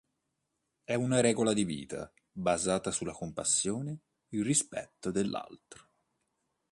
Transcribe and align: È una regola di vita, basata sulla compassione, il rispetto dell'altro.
È 0.83 0.95
una 0.95 1.19
regola 1.19 1.53
di 1.53 1.63
vita, 1.63 2.11
basata 2.31 2.89
sulla 2.89 3.13
compassione, 3.13 3.99
il 4.29 4.43
rispetto 4.43 5.11
dell'altro. 5.11 5.89